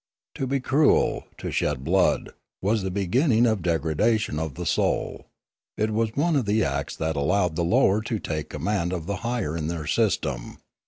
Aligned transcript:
To 0.33 0.47
be 0.47 0.59
cruel, 0.59 1.25
to 1.37 1.51
shed 1.51 1.83
blood, 1.83 2.31
was 2.59 2.81
the 2.81 2.89
beginning 2.89 3.45
of 3.45 3.61
degradation 3.61 4.39
of 4.39 4.55
the 4.55 4.65
soul; 4.65 5.27
it 5.77 5.91
was 5.91 6.15
one 6.15 6.35
of 6.35 6.45
the 6.47 6.63
acts 6.65 6.95
that 6.95 7.15
allowed 7.15 7.55
the 7.55 7.63
lower 7.63 8.01
to 8.01 8.17
take 8.17 8.49
command 8.49 8.93
of 8.93 9.05
the 9.05 9.17
higher 9.17 9.55
in 9.55 9.67
their 9.67 9.85
system. 9.85 10.57